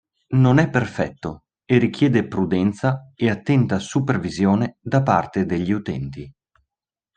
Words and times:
Non 0.29 0.57
è 0.57 0.67
perfetto 0.67 1.43
e 1.63 1.77
richiede 1.77 2.27
prudenza 2.27 3.11
e 3.15 3.29
attenta 3.29 3.77
supervisione 3.77 4.79
da 4.81 5.03
parte 5.03 5.45
degli 5.45 5.69
utenti. 5.71 6.33